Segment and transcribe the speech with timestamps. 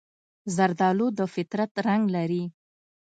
[0.55, 2.43] زردالو د فطرت رنګ لري.